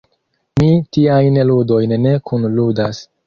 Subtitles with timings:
[0.61, 3.05] Mi tiajn ludojn ne kunludas.